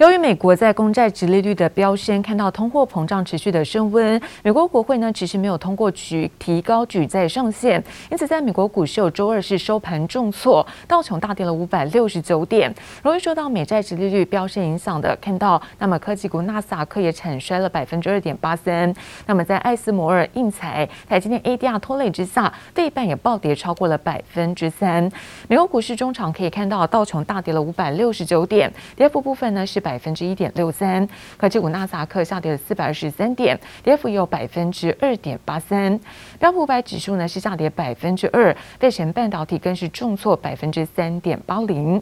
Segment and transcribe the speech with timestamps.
[0.00, 12.74] 由于美国在公债殖利率的飙升，看到通货膨胀持续的升温，美国国会呢其实没有通过举提高举债上限，因此在美国股市有周二是收盘重挫，道琼大跌了五百六十九点。
[13.02, 18.90] 容易受到美债殖利率飙升影响的，看到那么科技股纳斯达克也惨衰了百分之二点八三。
[19.26, 25.12] 那么在艾斯摩尔、应材、台积电 ADR 拖累之下，费半也暴跌超过了百分之三。
[25.46, 29.89] 美国股市中场可以看到道琼大跌了五百六十九点，跌幅部分呢是百。
[29.90, 35.98] 百分之一点六三，科技股纳斯达克下跌了四百二十三点，跌幅有百分之二点八三。
[36.38, 42.00] 标普五百指数呢是下跌百分之二，费城半导体更是重挫百分之三点八零。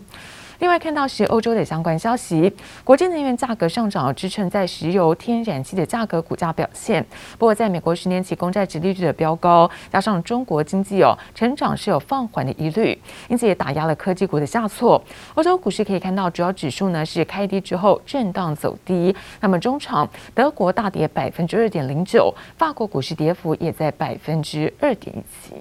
[0.58, 7.04] 另外看到是欧洲的相关消息，国际能源价格上涨支撑在石油、天然气的价格股价表现。
[7.38, 12.98] 不过，在美国十年期公债殖利率的飙高，加上中国经济哦成长是有放缓的疑虑，
[13.28, 15.00] 因此也打压了科技股的下挫。
[15.34, 19.14] 欧洲股市可以看到，主要指数呢是开低之后震荡走低。
[19.40, 25.54] 那么中场，德国大跌百分之二点零九，法国股市跌幅也在百分之二点一七。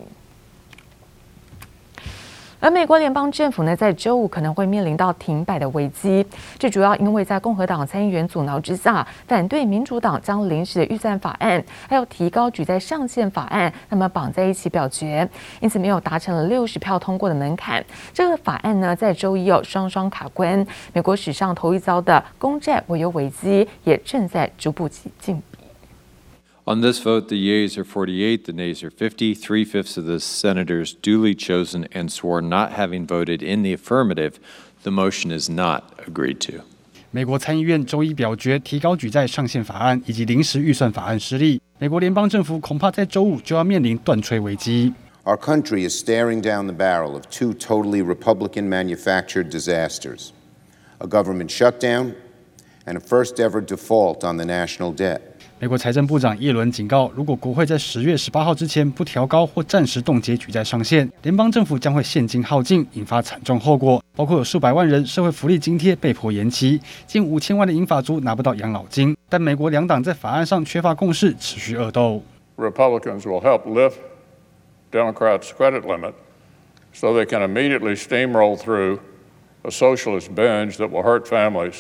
[2.60, 6.26] 而美国联邦政府呢，在周五可能会面临到停摆的危机，
[6.58, 17.86] 这主要因为在共和党参议员阻挠之下，反对民主党将临时的预算法案还有提高举债上限法案，那么绑在一起表决，因此没有达成了六十票通过的门槛。
[18.12, 25.40] 这个法案呢，在周一有双双卡关，美国史上头一遭的公债违约危机也正在逐步挤进。
[26.67, 29.35] On this vote, the yeas are 48, the nays are 50.
[29.35, 34.39] Three-fifths of the senators duly chosen and swore not having voted in the affirmative.
[34.85, 36.63] The motion is not agreed to.
[37.11, 44.95] 美国参议院周一表决提高举债上限法案以及临时预算法案失利，美国联邦政府恐怕在周五就要面临断炊危机。
[45.25, 50.31] Our country is staring down the barrel of two totally Republican manufactured disasters:
[50.99, 52.15] a government shutdown
[52.87, 55.21] and a first-ever default on the national debt.
[55.60, 69.18] 美国财政部长耶伦警告，如果国会在十月十八号之前不调高或暂时冻结举债上限，联邦政府将会现金耗尽，引发惨重后果，包括有数百万人社会福利津贴被迫延期，近五千万的银发族拿不到养老金。
[69.30, 72.22] 但美国两党在法案上缺乏共识，持续恶斗。
[72.58, 73.96] Republicans will help lift
[74.92, 76.14] Democrats' credit limit,
[76.94, 79.00] so they can immediately steamroll through
[79.64, 81.80] a socialist binge that will hurt families.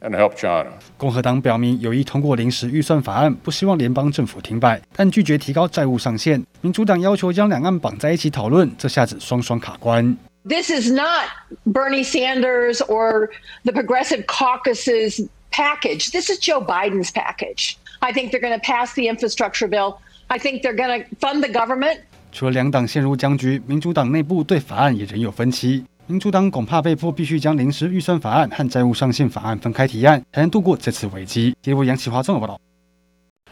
[0.00, 0.70] And help China.
[0.96, 6.40] 共和党表明有意通过临时预算法案，不希望联邦政府停摆，但拒绝提高债务上限。
[6.60, 10.16] 民主党要求将两岸绑在一起讨论，这下子双双卡关。
[10.48, 11.26] This is not
[11.66, 13.28] Bernie Sanders or
[13.64, 15.20] the Progressive Caucus's
[15.50, 16.12] package.
[16.12, 17.74] This is Joe Biden's package.
[17.98, 19.96] I think they're going to pass the infrastructure bill.
[20.28, 21.98] I think they're going to fund the government.
[22.30, 25.84] 除了两党陷入僵局，民主党内部对法案也仍有分歧。
[26.10, 31.54] 民主党恐怕被迫必须将临时预算法案和债务上限法案分开提案，才能度过这次危机。
[31.60, 32.58] 记者杨启华综合报道。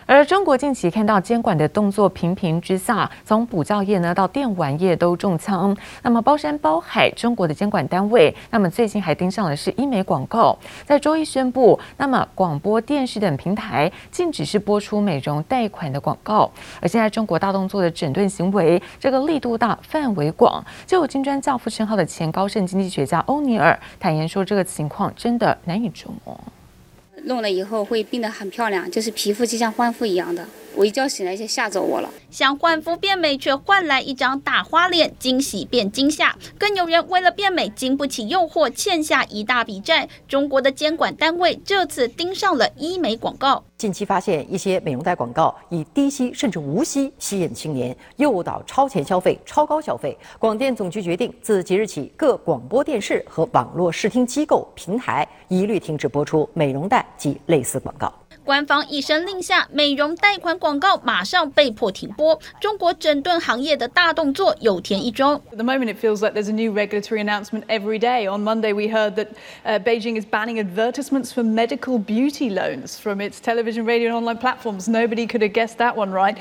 [0.08, 5.76] 而中国近期看到监管的动作频频之下，从补教业呢到电玩业都中枪。
[6.02, 16.48] 那么包山包海，中国的监管单位，那么最近还盯上的是医美广告，在周一宣布，那么广播电视等平台禁止是播出美容贷款的广告。
[16.80, 26.38] 而现在中国大动作的整顿行为，这个力度大，范围广，就有金砖教父称号的前高盛经济学家欧尼尔坦言说，这个情况真的难以琢磨。
[27.26, 30.46] 弄了以后会变得很漂亮，就是皮肤就像焕肤一样的。
[30.76, 36.36] 我一觉醒来就吓走我了，想换肤变美，却换来一张大花脸，惊喜变惊吓。
[36.58, 40.06] 更有人为了变美，经不起诱惑，欠下一大笔债。
[40.28, 43.64] 中国的监管单位这次盯上了医美广告。
[43.78, 50.14] 近期发现一些美容贷广告以低息甚至无息吸引青年，诱导超前消费、超高消费。
[50.38, 58.12] 广电总局决定，自即日起，各广播电视和网络视听机构平台一律停止播出美容贷及类似广告。
[58.45, 62.39] 官方一声令下，美容贷款广告马上被迫停播。
[62.59, 65.41] 中国整顿行业的大动作有田一中。
[65.51, 68.27] At the moment, it feels like there's a new regulatory announcement every day.
[68.27, 69.27] On Monday, we heard that
[69.63, 74.37] uh, Beijing is banning advertisements for medical beauty loans from its television, radio, and online
[74.37, 74.87] platforms.
[74.87, 76.37] Nobody could have guessed that one right.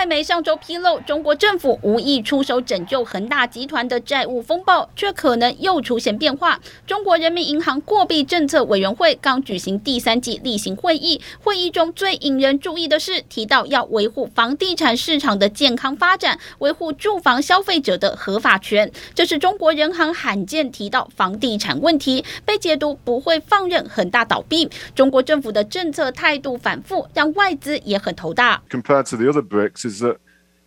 [0.00, 6.58] 外媒上周披露，中国政府无意出手拯救恒大集团的债务风暴，却可能又出现变化。
[6.86, 18.90] 中国人民银行货币政策委员会刚举行第三季例行会议，会议中最引人注意的是提到要维护房地产市场的健康发展，维护住房消费者的合法权。
[19.14, 24.70] 这是中国人行罕见提到房地产问题，被解读不会放任恒大倒闭。
[24.94, 28.62] 中国政府的政策态度反复，让外资也很头大。
[28.70, 29.89] Compared to the other bricks.
[29.90, 30.20] Is that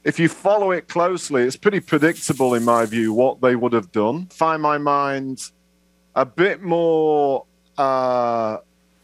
[0.04, 3.92] if you follow it closely, it's pretty predictable in my view what they would have
[3.92, 4.28] done.
[4.28, 5.52] Find my mind
[6.14, 7.46] a bit more
[7.78, 8.58] uh,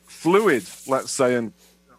[0.06, 1.54] fluid, let's say, and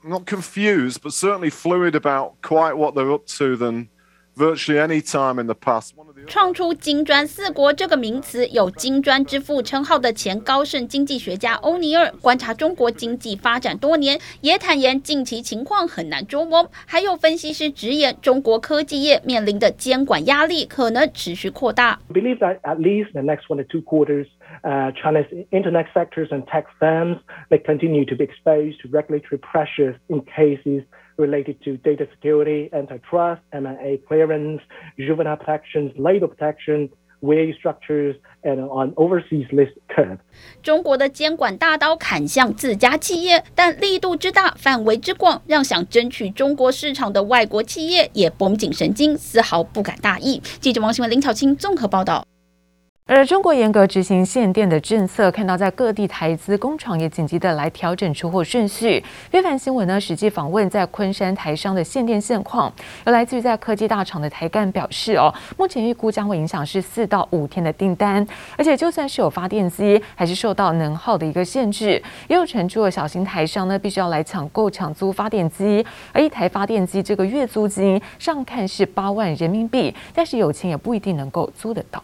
[0.04, 3.88] not confused, but certainly fluid about quite what they're up to than
[4.36, 5.94] virtually any time in the past.
[6.30, 16.70] 创出“金砖四国”这个名词，有“金砖之父”称号的前高盛经济学家欧尼尔观察中国经济发展多年，也坦言近期情况很难捉摸。
[16.86, 21.98] 还有分析师直言，中国科技业面临的监管压力可能持续扩大。
[22.14, 24.26] Believe that at least the next one to two quarters,
[24.62, 27.18] uh, China's internet sectors and tech firms
[27.48, 30.84] may continue to be exposed to regulatory pressures in cases.
[31.20, 34.60] Related to data security, antitrust, M&A clearance,
[34.96, 36.88] juvenile protections, labor protection,
[37.20, 40.18] wage structures, and on overseas list curve.
[40.62, 50.40] 中国的监管大刀砍向自家企业，但力度之大、范围之广，让想争取中国市场的外国企业也绷紧神经，丝毫不敢大意。
[50.60, 52.24] 记者王新文、林巧清综合报道。
[53.12, 59.02] 而中国严格执行限电的政策，看到在各地台资工厂也紧急的来调整出货顺序。
[59.28, 62.72] 非凡新闻呢，实际访问在昆山台商的限电现况，
[63.02, 68.24] 而来自于在科技大厂的台干表示，哦，目前预估将会影响是四到五天的订单，
[68.56, 72.00] 而且就算是有发电机，还是受到能耗的一个限制。
[72.28, 82.00] 也有传出的小型台商呢，必须要来抢购抢租发电机，而一台发电机这个月租金上看是八万人民币，但是有钱也不一定能够租得到。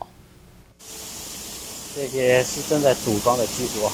[1.96, 3.88] 这些是正在组装的机组，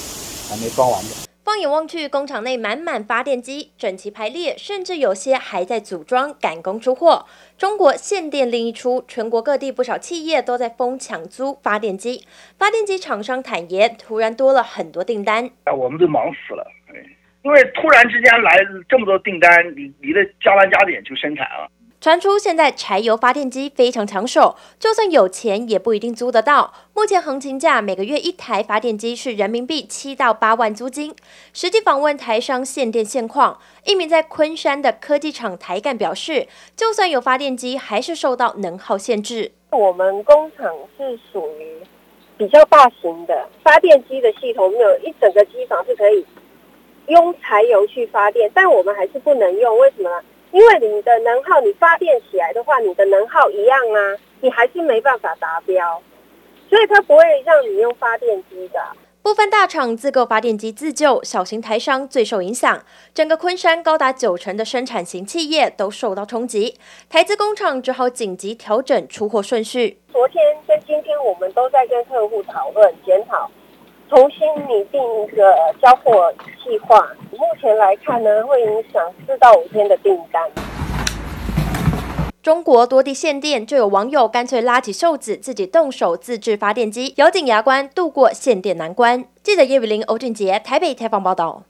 [0.51, 1.09] 还没装完的。
[1.45, 7.27] 放眼望去，工厂内满满发电机，整齐排列，甚至有些还在组装，赶工出货。
[7.57, 12.27] 中国限电令一出，全国各地不少企业都在疯抢租发电机。
[12.59, 16.67] 发电机厂商坦言，突然多了很多订单，啊我们都忙死了，
[17.45, 18.59] 因为突然之间来
[18.89, 21.71] 这么多订单，你你的加班加点就生产了。
[22.03, 26.75] 传出现在柴油发电机非常抢手，就算有钱也不一定租得到。
[26.95, 31.15] 目前行情价每个月一台发电机是人民币七到八万租金。
[31.53, 39.53] 实际访问台商限电现况，一名在昆山的科技厂台干表示，就算有发电机，还是受到能耗限制。
[39.71, 41.87] 我们工厂是属于
[42.37, 46.27] 比较大型的发电机的系统，没有一整个机房是可以
[47.07, 50.25] 用柴油去发电，但我们还是不能用，为什么呢？
[50.53, 56.03] 因为你的能耗，你发电起来的话，你的能耗一样啊，你还是没办法达标，
[56.69, 58.79] 所以它不会让你用发电机的。
[59.23, 62.85] 部分大厂自购发电机自救，小型台商最受影响。
[63.15, 66.77] 整个昆山高达九成的生产型企业都受到冲击，
[67.09, 70.01] 台资工厂只好紧急调整出货顺序。
[70.13, 73.51] 昨天跟今天，我们都在跟客户讨论检讨。
[74.13, 75.43] 重新拟定一个
[75.81, 76.31] 交货
[76.63, 77.01] 计划，
[77.31, 80.51] 目前来看呢，会影响四到五天的订单。
[82.43, 89.25] 中国多地限电，就有网友干脆拉起袖子，自己动手自制发电机，咬紧牙关度过限电难关。
[89.43, 91.63] 记者叶雨林、欧俊杰台北采访报道。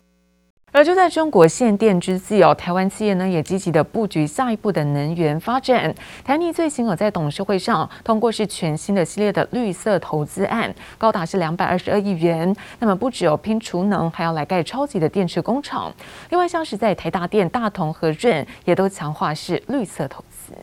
[0.75, 5.95] 而就在中国限电之际哦，台湾企业呢也积极的布局下一步的能源发展。
[6.25, 12.57] 台泥最新哦在董事会上通过是全新的系列的绿色投资案，高达是两百二十二亿元。
[12.79, 15.93] 那么不只有拼储能，还要来盖超级的电池工厂。
[16.31, 20.55] 另外像是在台达电、大同、和润也都强化是绿色投资。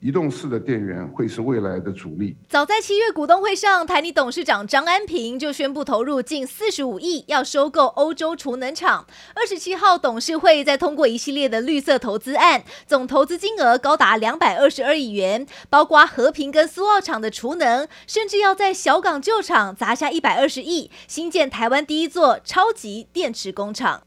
[0.00, 2.36] 移动式的电源会是未来的主力。
[2.48, 9.06] 早在七月股东会上，台泥董事长张安平就宣布投入近四十五亿，要收购欧洲储能厂。
[9.34, 24.02] 二十七号，董事会再通过一系列的绿色投资案，总投资金额高达两百二十二亿元，包括和平跟苏澳厂的储能，甚至要在小港旧厂砸下一百二十亿，新建台湾第一座超级电池工厂。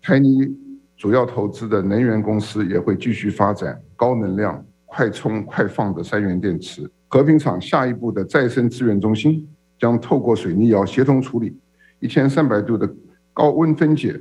[0.00, 0.48] 台泥
[0.96, 4.64] 主要投资的能源公司也会继续发展高能量。
[4.94, 9.44] 快充快放的三元电池，和平厂下一步的再生资源中心
[9.76, 11.52] 将透过水泥窑协同处理
[11.98, 12.88] 一千三百度的
[13.32, 14.20] 高温分解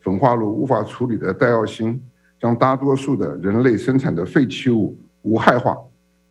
[0.00, 2.00] 焚化炉无法处理的戴耀星，
[2.40, 5.76] 将大多数的人类生产的废弃物无害化。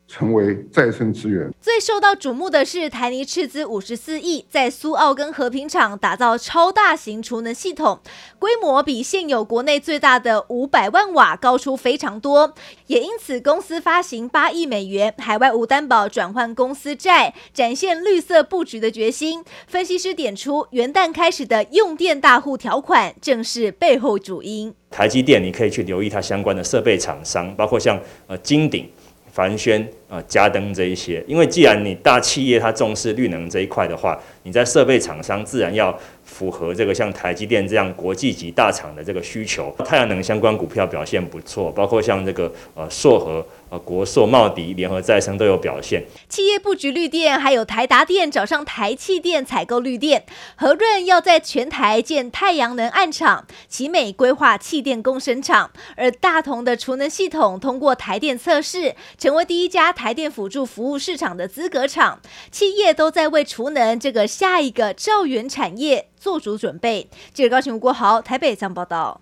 [0.07, 1.51] 成为再生资源。
[1.59, 7.99] 最受到瞩目的是台泥斥资五十四亿，在苏澳跟和平厂打造超大型储能系统，
[8.37, 12.53] 规模比现有国内最大的五百万瓦高出非常多。
[12.87, 19.43] 也因此，公司发行八亿美元海外无担保转换公司债，展现绿色布局的决心。
[19.67, 24.75] 分析师点出，元旦开始的用电大户条款，正是背后主因。
[24.91, 28.87] 台积电，你可以去留意它相关的设备厂商，包括像呃金鼎。
[29.33, 39.75] 凡轩啊，嘉登这一些，因为既然你大企业它重视绿能这一块的话，你在设备厂商自然要符合这个像台积电这样国际级大厂的这个需求。
[39.83, 46.03] 太阳能相关股票表现不错，包括像这个呃硕和呃国硕、茂迪、联合再生都有表现。
[46.29, 50.23] 企业布局绿电，还有台达电找上台气电采购绿电，
[50.55, 62.19] 和润要在全台建太阳能暗场，奇美规划气电共生厂，而大同的储能系统通过台电测试，成为第一家台电辅助服务市场的资格厂。
[62.51, 67.09] 企业都在为储能这个下一个兆元产业做足准备。
[67.33, 69.21] 记者高雄吴国豪台北将报道。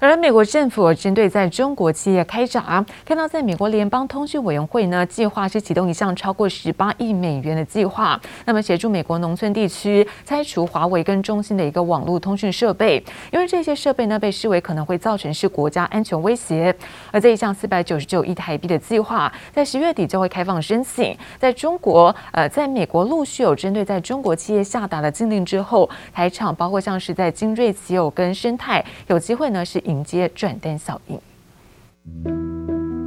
[0.00, 12.96] 而美国政府针对在中国企业开闸，看到在美国联邦通讯委员会呢，计划是启动一项超过十八亿美元的计划，那么协助美国农村地区拆除华为跟中兴的一个网络通讯设备，
[13.30, 16.74] 因为这些设备呢被视为可能会造成是国家安全威胁。
[17.10, 21.14] 而这一项四百九十九亿台币的计划，在十月底就会开放申请。
[21.38, 29.78] 在中国，呃，在美国陆续有针对在中国企业下达了禁令之后，台厂包括像是在精锐、奇友跟生态，有机会呢是。
[29.90, 32.39] 迎接转单效应。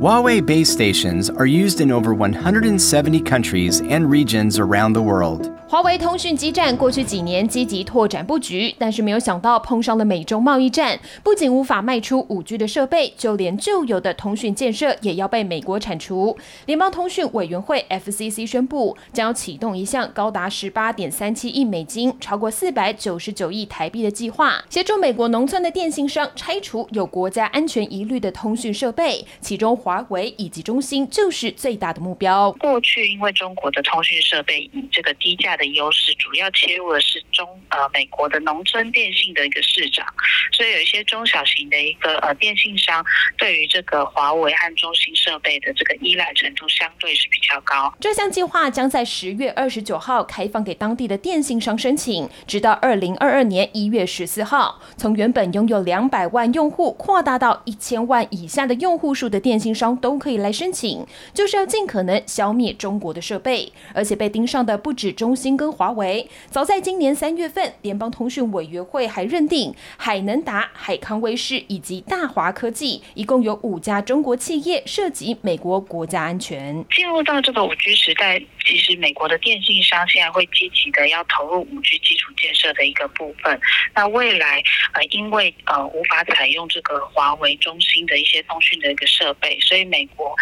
[0.04, 5.50] Huawei base stations are used in over 170 countries and regions around the world.
[5.66, 16.38] 华为通讯基站过去几年积极拓展布局，但是没有想到碰上了美中贸易战，不仅无法卖出 5G 的设备，就连旧有的通讯建设也要被美国铲除。
[16.68, 32.52] 联邦通讯委员会 FCC 宣布，将要启动一项高达18.37亿美金、超过499亿台币的计划，协助美国农村的电信商拆除有国家安全疑虑的通讯设备，其中华为以及中兴就是最大的目标。
[32.60, 40.06] 过去因为中国的通讯设备以这个低价的的优势主要切入的是中呃美国的农村电信的一个市场，
[40.52, 43.04] 所以有一些中小型的一个呃电信商
[43.38, 47.94] 对于这个华为和中兴设备的这个依赖程度相对是比较高。
[48.00, 54.82] 这项计划将在十月二十九号开放给当地的电信商申请，直到二零二二年一月十四号。
[54.98, 65.54] 从原本拥有两百万用户扩大到一千万以下的用户数的电信商都可以来申请，就是要尽可能消灭中国的设备，而且被盯上的不止中兴。
[65.56, 76.84] 跟华为，早在今年三月份，联邦通讯委员会还认定海能达、海康威视以及大华科技，一共有五家中国企业涉及美国国家安全。
[76.90, 83.60] 进入到这个五 G 时代，其实美国的电信商现在会积极的要投入五 G 基础建设的一个部分。
[83.94, 90.36] 那未来呃，因为呃无法采用这个华为、中兴的一些通讯的一个设备，所以美国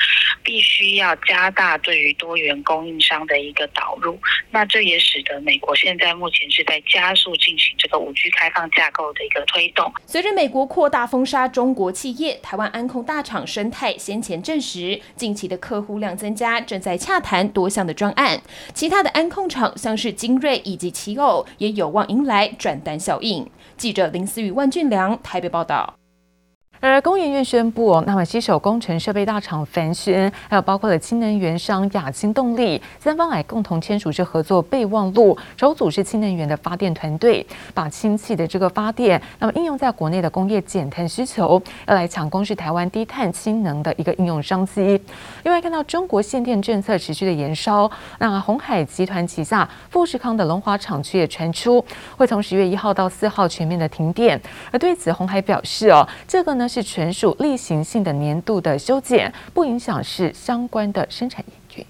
[0.43, 4.19] 必须要加大对于多元供应商的一个导入。
[4.51, 9.91] 那这也使得美国现在目前是在加速进行这个五 G 开放架构的一个推动。
[10.05, 18.41] 随着美国扩大封杀中国企业，台湾安控大厂生态先前证实，近期的客户量增加，正在洽谈多项的专案。
[18.73, 23.49] 其他的安控厂，像是精锐以及奇偶，也有望迎来转单效应。
[23.77, 26.00] 记者林思雨、万俊良台北报道。
[26.81, 37.45] 而工研院宣布，那么携手工程设备大厂凡宣，还有包括了氢能源商亚氢动力，三方来共同签署这合作备忘录，筹组是氢能源的发电团队，
[37.75, 44.99] 把氢气的这个发电，那么应用在国内的工业减碳需求，要来抢攻是台湾低碳氢能的一个应用商机。
[45.43, 51.85] 另外看到中国限电政策持续的延烧，那鸿海集团旗下富士康的龙华厂区也传出
[52.17, 56.67] 会从十月一号到四号全面的停电，而对此鸿海表示哦，这个呢。
[56.71, 61.85] 是纯属例行性的年度的修剪，不影响是相关的生产营运。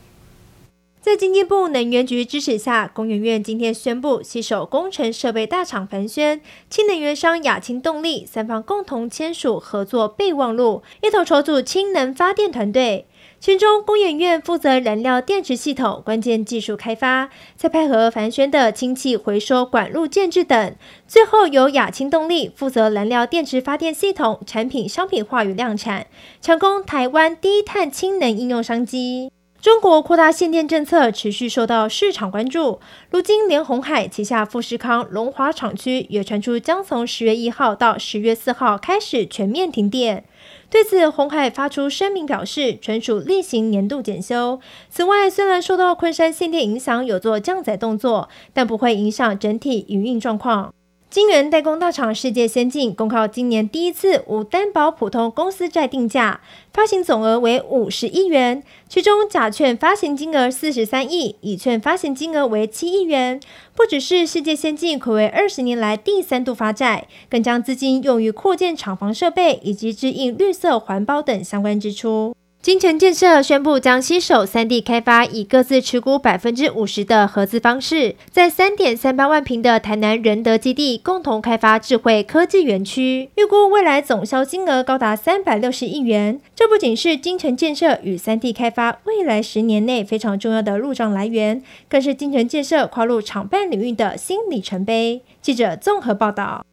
[1.00, 13.05] 在经济部能源局支持下，工研院今天宣布，携手工程设备大厂凡轩、氢能源商亚氢动力三方共同签署合作备忘录，一同筹组氢能发电团队。
[13.41, 20.75] 其中，工研院负责燃料电池系统关键技术开发，再配合凡宣的氢气回收管路建置等，
[21.07, 26.05] 最后由亚氢动力负责燃料电池发电系统产品商品化与量产，
[26.39, 29.31] 抢攻台湾低碳氢能应用商机。
[29.60, 32.79] 中国扩大限电政策持续受到市场关注，
[33.10, 40.25] 如今连鸿海旗下富士康龙华厂区也传出将从十月一号到十月四号开始全面停电。
[40.71, 44.61] 对此，红海发出声明表示，纯属例行年度检修。
[44.89, 50.73] 此外，虽然受到昆山限电影响，有做降载动作，但不会影响整体营运状况。
[51.12, 56.39] 晶圆代工大厂世界先进公告，今年第一次无担保普通公司债定价，
[56.74, 63.41] 发行总额为五十亿元，其中甲券发行金额四十三亿，乙券发行金额为七亿元。
[63.75, 72.34] 不只是世界先进睽违二十年来第三度发债，更将资金用于扩建厂房设备以及支应绿色环保等相关支出。
[72.62, 86.39] 金城建设宣布将携手三地开发，以各自持股百分之五十的合资方式，在三点三八万坪的台南仁德基地共同开发智慧科技园区，预估未来总销金额高达三百六十亿元。
[86.56, 95.24] 这不仅是金城建设与三地开发未来十年内非常重要的入账来源，更是金城建设跨入厂办领域的新里程碑。
[95.41, 96.63] 记者综合报道。